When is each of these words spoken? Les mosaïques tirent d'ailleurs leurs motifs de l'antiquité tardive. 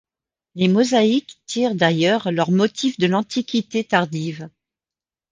Les 0.55 0.67
mosaïques 0.67 1.39
tirent 1.45 1.75
d'ailleurs 1.75 2.31
leurs 2.31 2.49
motifs 2.49 2.97
de 2.97 3.05
l'antiquité 3.05 3.83
tardive. 3.83 4.49